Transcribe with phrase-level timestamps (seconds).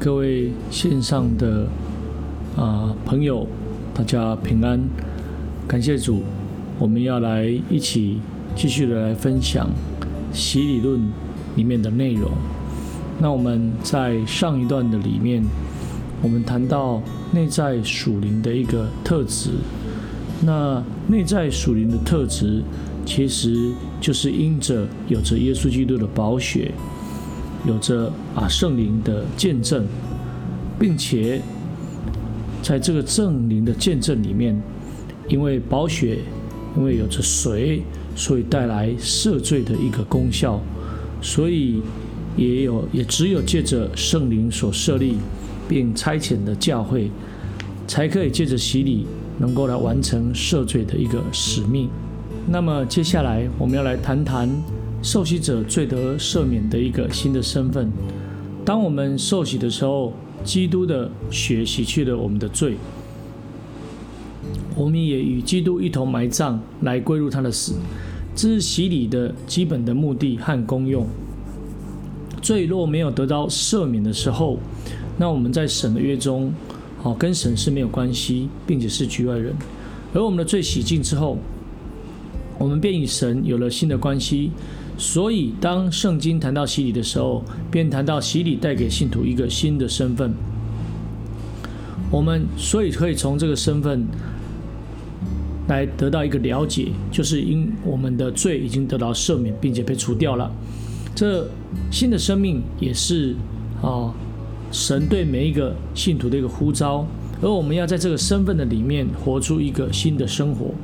[0.00, 1.68] 各位线上的
[2.56, 3.46] 啊朋友，
[3.92, 4.80] 大家平安，
[5.68, 6.22] 感谢主，
[6.78, 8.18] 我们要来一起
[8.56, 9.68] 继续的来分享
[10.32, 10.98] 洗礼论
[11.54, 12.30] 里面的内容。
[13.18, 15.44] 那我们在上一段的里面，
[16.22, 17.02] 我们谈到
[17.34, 19.50] 内在属灵的一个特质。
[20.40, 22.62] 那内在属灵的特质，
[23.04, 23.70] 其实
[24.00, 26.72] 就是因着有着耶稣基督的宝血。
[27.66, 29.84] 有着啊圣灵的见证，
[30.78, 31.40] 并且
[32.62, 34.58] 在这个圣灵的见证里面，
[35.28, 36.18] 因为宝血，
[36.76, 37.82] 因为有着水，
[38.16, 40.60] 所以带来赦罪的一个功效，
[41.20, 41.82] 所以
[42.36, 45.16] 也有也只有借着圣灵所设立
[45.68, 47.10] 并差遣的教会，
[47.86, 49.06] 才可以借着洗礼，
[49.38, 51.90] 能够来完成赦罪的一个使命。
[52.48, 54.48] 那么接下来我们要来谈谈。
[55.02, 57.90] 受洗者罪得赦免的一个新的身份。
[58.64, 60.12] 当我们受洗的时候，
[60.44, 62.76] 基督的血洗去了我们的罪，
[64.76, 67.74] 我们也与基督一同埋葬，来归入他的死。
[68.36, 71.06] 这是洗礼的基本的目的和功用。
[72.42, 74.58] 罪若没有得到赦免的时候，
[75.18, 76.52] 那我们在神的约中，
[76.98, 79.54] 好跟神是没有关系，并且是局外人。
[80.12, 81.38] 而我们的罪洗净之后，
[82.58, 84.50] 我们便与神有了新的关系。
[85.00, 90.30] 所以，当圣经谈到洗礼的时候，便谈到洗礼带给信徒一个新的身份。
[92.10, 94.04] 我们所以可以从这个身份
[95.68, 100.52] 来得到一个了解，就是因我们的罪已经得到赦免，并且被除掉了。
[101.14, 101.48] 这
[101.90, 103.34] 新的生命也是
[103.80, 104.12] 啊，
[104.70, 107.06] 神对每一个信徒的一个呼召，
[107.40, 110.74] 而我们要在这个身份的里面活出一个新的生活。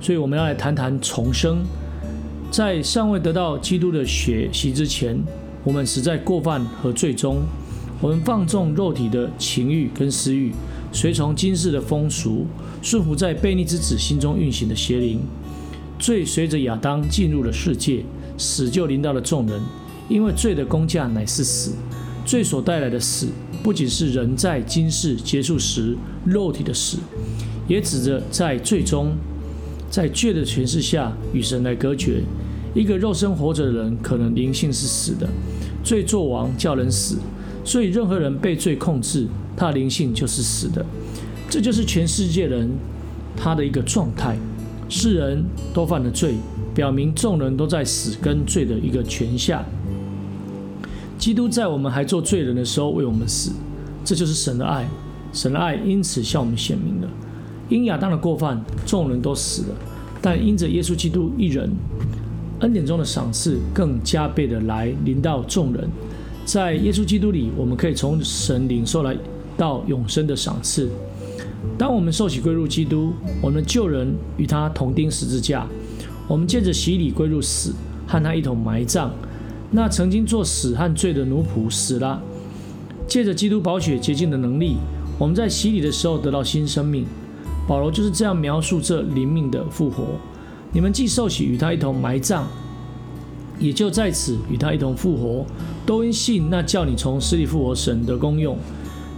[0.00, 1.58] 所以，我们要来谈谈重生。
[2.50, 5.16] 在尚未得到基督的血洗之前，
[5.62, 7.42] 我们死在过犯和罪中。
[8.00, 10.52] 我们放纵肉体的情欲跟私欲，
[10.90, 12.46] 随从今世的风俗，
[12.82, 15.20] 顺服在悖逆之子心中运行的邪灵。
[15.98, 18.02] 罪随着亚当进入了世界，
[18.36, 19.60] 死就临到了众人。
[20.08, 21.74] 因为罪的工价乃是死，
[22.24, 23.28] 罪所带来的死，
[23.62, 26.96] 不仅是人在今世结束时肉体的死，
[27.68, 29.14] 也指着在最终。
[29.90, 32.22] 在罪的诠释下与神来隔绝，
[32.74, 35.28] 一个肉身活着的人，可能灵性是死的。
[35.82, 37.18] 罪作王叫人死，
[37.64, 40.86] 所以任何人被罪控制，他的灵性就是死的。
[41.48, 42.70] 这就是全世界人
[43.36, 44.36] 他的一个状态。
[44.88, 46.34] 世人都犯了罪，
[46.74, 49.64] 表明众人都在死跟罪的一个权下。
[51.18, 53.50] 基督在我们还做罪人的时候为我们死，
[54.04, 54.88] 这就是神的爱。
[55.32, 57.08] 神的爱因此向我们显明了。
[57.70, 59.68] 因亚当的过犯，众人都死了；
[60.20, 61.70] 但因着耶稣基督一人，
[62.58, 65.88] 恩典中的赏赐更加倍的来临到众人。
[66.44, 69.16] 在耶稣基督里，我们可以从神领受来
[69.56, 70.90] 到永生的赏赐。
[71.78, 75.66] 当我们受洗归入基督，我们的旧人与他同钉十字架，
[76.26, 77.72] 我们借着洗礼归入死，
[78.06, 79.12] 和他一同埋葬。
[79.70, 82.20] 那曾经做死和罪的奴仆死了，
[83.06, 84.76] 借着基督宝血洁净的能力，
[85.18, 87.06] 我们在洗礼的时候得到新生命。
[87.70, 90.02] 保罗就是这样描述这灵命的复活。
[90.72, 92.42] 你们既受洗与他一同埋葬，
[93.60, 95.46] 也就在此与他一同复活，
[95.86, 98.58] 都因信那叫你从死里复活神的功用。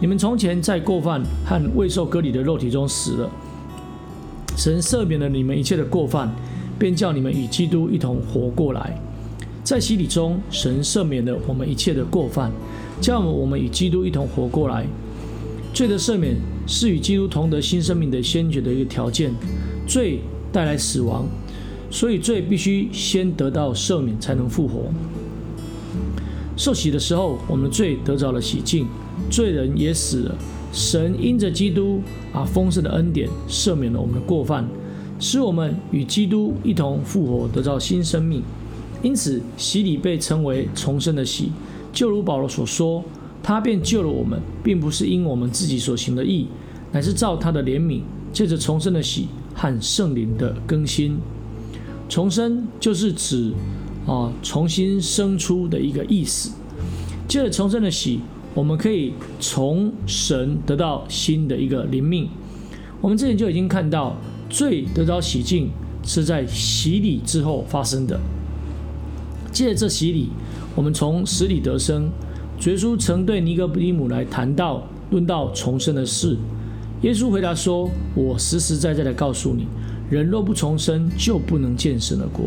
[0.00, 3.30] 你们从前在过犯和未受割礼的肉体中死了，
[4.56, 6.28] 神赦免了你们一切的过犯，
[6.76, 9.00] 便叫你们与基督一同活过来。
[9.62, 12.50] 在洗礼中，神赦免了我们一切的过犯，
[13.00, 14.84] 叫我们与基督一同活过来。
[15.72, 16.36] 罪的赦免
[16.66, 19.32] 是与基督同得新生命的先决的一个条件。
[19.86, 20.20] 罪
[20.52, 21.26] 带来死亡，
[21.90, 24.84] 所以罪必须先得到赦免，才能复活。
[26.56, 28.86] 受洗的时候，我们的罪得着了洗净，
[29.30, 30.34] 罪人也死了。
[30.72, 32.00] 神因着基督
[32.32, 34.68] 啊丰盛的恩典，赦免了我们的过犯，
[35.18, 38.42] 使我们与基督一同复活，得到新生命。
[39.02, 41.50] 因此，洗礼被称为重生的洗，
[41.92, 43.02] 就如保罗所说。
[43.42, 46.46] 他便救了我们，并不是因我们自己所行的义，
[46.92, 48.02] 乃是照他的怜悯，
[48.32, 51.18] 借着重生的喜和圣灵的更新。
[52.08, 53.52] 重生就是指
[54.06, 56.50] 啊重新生出的一个意思。
[57.26, 58.20] 借着重生的喜，
[58.54, 62.28] 我们可以从神得到新的一个灵命。
[63.00, 64.16] 我们之前就已经看到，
[64.48, 65.70] 罪得到洗净
[66.02, 68.20] 是在洗礼之后发生的。
[69.50, 70.28] 借着这洗礼，
[70.74, 72.10] 我们从死里得生。
[72.68, 76.36] 耶稣曾对尼哥底母来谈到论到重生的事，
[77.00, 79.66] 耶稣回答说：“我实实在在的告诉你，
[80.10, 82.44] 人若不重生，就不能见神的国。”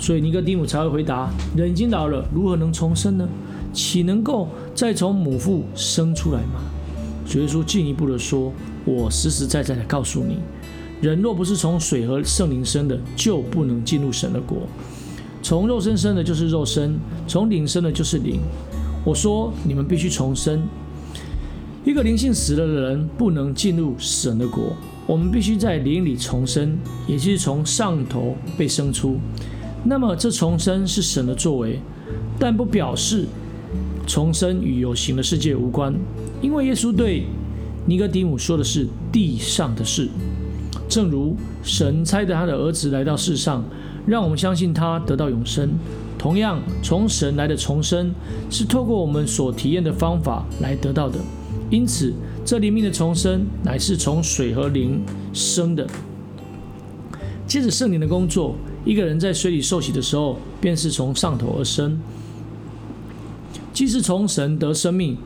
[0.00, 3.28] 所以尼哥底母才会回答：“人已经老了，如何能重生呢？”
[3.72, 6.60] 岂能够再从母腹生出来吗？
[7.26, 8.52] 主耶稣进一步的说
[8.84, 10.38] ：“我实实在在的告诉你，
[11.00, 14.58] 人若不是从水和圣灵生的，就不能进入神的国。
[15.42, 16.92] 从肉身生的，就是肉身；
[17.26, 18.40] 从灵生的，就是灵。
[19.04, 20.62] 我说，你们必须重生。
[21.84, 24.72] 一个灵性死了的人，不能进入神的国。
[25.06, 29.18] 我们必须在灵里重生，也就是从上头被生出。
[29.84, 31.78] 那么，这重生是神的作为，
[32.38, 33.26] 但不表示
[34.06, 35.94] 重生与有形的世界无关。
[36.40, 37.24] 因为耶稣对
[37.84, 40.08] 尼哥底母说的是地上的事，
[40.88, 43.62] 正如神差的他的儿子来到世上，
[44.06, 45.68] 让我们相信他得到永生。
[46.24, 48.10] 同样，从神来的重生
[48.48, 51.18] 是透过我们所体验的方法来得到的。
[51.68, 52.14] 因此，
[52.46, 55.02] 这灵命的重生乃是从水和灵
[55.34, 55.86] 生的。
[57.46, 58.56] 接着圣灵的工作，
[58.86, 62.00] 一个人在水里受洗的时候，便是从上头而生。
[63.74, 65.18] 既是从神得生命。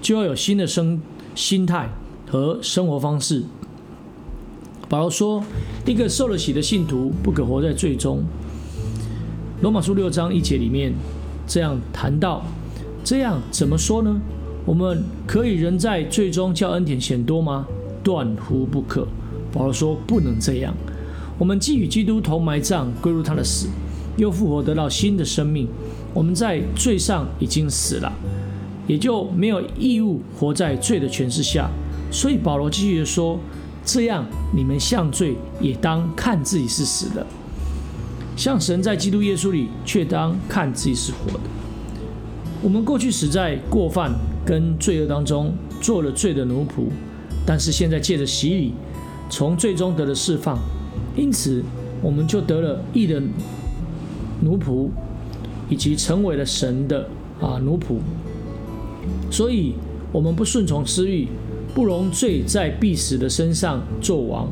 [0.00, 1.00] 就要有新的生
[1.34, 1.90] 心态
[2.30, 3.44] 和生活方式。
[4.88, 5.42] 保罗说
[5.84, 8.24] ：“一个受了洗的信徒不可活在罪中。”
[9.62, 10.92] 罗马书六章一节里面
[11.46, 12.42] 这样谈到。
[13.02, 14.20] 这样怎么说呢？
[14.66, 17.66] 我们可以人在最终叫恩典显多吗？
[18.02, 19.06] 断乎不可。
[19.52, 20.74] 保罗说：“不能这样。
[21.38, 23.68] 我们既与基督同埋葬，归入他的死，
[24.18, 25.66] 又复活，得到新的生命。
[26.12, 28.12] 我们在罪上已经死了。”
[28.86, 31.68] 也就没有义务活在罪的权势下，
[32.12, 33.38] 所以保罗继续说
[33.84, 34.24] ：“这样
[34.54, 37.26] 你们向罪也当看自己是死的，
[38.36, 41.40] 像神在基督耶稣里却当看自己是活的。
[42.62, 44.12] 我们过去死在过犯
[44.44, 46.88] 跟罪恶当中，做了罪的奴仆，
[47.46, 48.74] 但是现在借着洗礼，
[49.30, 50.58] 从最终得了释放，
[51.16, 51.62] 因此
[52.02, 53.20] 我们就得了义的
[54.42, 54.88] 奴仆，
[55.70, 57.08] 以及成为了神的
[57.40, 57.98] 啊奴仆。”
[59.30, 59.74] 所以，
[60.12, 61.28] 我们不顺从私欲，
[61.74, 64.48] 不容罪在必死的身上作王，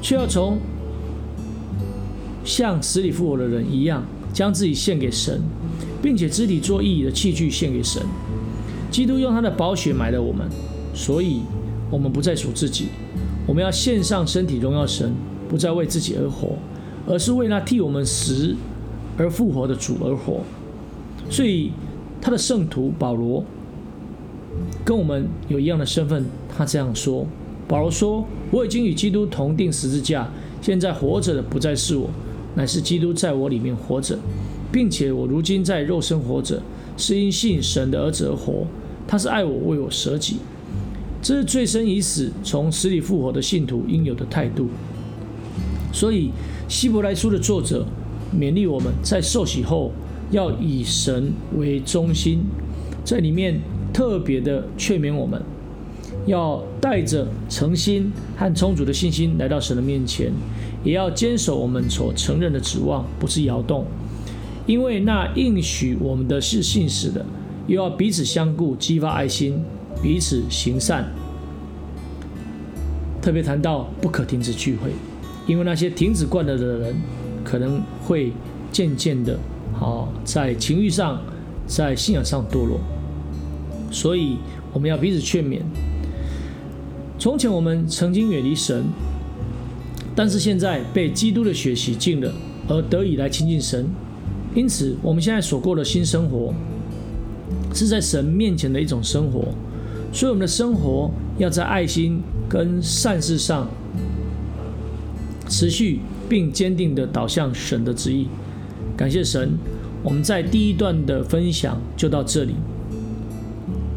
[0.00, 0.58] 却要从
[2.44, 5.40] 像死里复活的人一样，将自己献给神，
[6.02, 8.02] 并且肢体做义的器具献给神。
[8.90, 10.48] 基督用他的宝血买了我们，
[10.94, 11.40] 所以
[11.90, 12.86] 我们不再属自己，
[13.46, 15.14] 我们要献上身体荣耀神，
[15.48, 16.56] 不再为自己而活，
[17.06, 18.54] 而是为那替我们死
[19.16, 20.40] 而复活的主而活。
[21.30, 21.72] 所以，
[22.20, 23.44] 他的圣徒保罗。
[24.84, 27.26] 跟我们有一样的身份，他这样说。
[27.66, 28.22] 保罗说
[28.52, 30.28] ：“我已经与基督同定十字架，
[30.60, 32.10] 现在活着的不再是我，
[32.54, 34.18] 乃是基督在我里面活着，
[34.70, 36.62] 并且我如今在肉身活着，
[36.96, 38.66] 是因信神的儿子而活。
[39.06, 40.36] 他是爱我，为我舍己。
[41.20, 44.68] 这是罪身已死，从死里复活的信徒应有的态度。
[45.92, 46.30] 所以，
[46.68, 47.86] 希伯来书的作者
[48.34, 49.92] 勉励我们在受洗后，
[50.30, 52.40] 要以神为中心，
[53.04, 53.60] 在里面。”
[53.92, 55.42] 特别的劝勉我们，
[56.26, 60.32] 要带着诚心和充足的信心来到神的面前，
[60.84, 63.84] 也要坚守我们所承认的指望，不是摇动。
[64.66, 67.26] 因为那应许我们的是信使的，
[67.66, 69.60] 又要彼此相顾，激发爱心，
[70.00, 71.04] 彼此行善。
[73.20, 74.90] 特别谈到不可停止聚会，
[75.46, 76.94] 因为那些停止惯了的人，
[77.42, 78.32] 可能会
[78.70, 79.36] 渐渐的，
[79.72, 81.20] 好在情欲上，
[81.66, 82.80] 在信仰上堕落。
[83.90, 84.36] 所以
[84.72, 85.60] 我们要彼此劝勉。
[87.22, 88.82] 从前我们曾经远离神，
[90.12, 92.34] 但是现在被基督的血洗净了，
[92.66, 93.86] 而得以来亲近神。
[94.56, 96.52] 因此，我们现在所过的新生活，
[97.72, 99.44] 是在神面前的一种生活。
[100.12, 103.68] 所以，我们的生活要在爱心跟善事上
[105.48, 108.26] 持续并坚定的导向神的旨意。
[108.96, 109.56] 感谢神，
[110.02, 112.56] 我们在第一段的分享就到这里。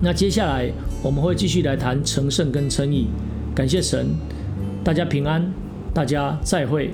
[0.00, 3.08] 那接下来我们会继续来谈成圣跟称义，
[3.54, 4.06] 感谢神，
[4.84, 5.44] 大家平安，
[5.92, 6.90] 大家再会。